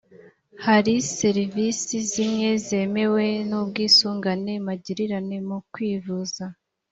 [0.65, 6.43] hari serivisi zimwe zemewe n’ubwisungane magirirane mu kwivuza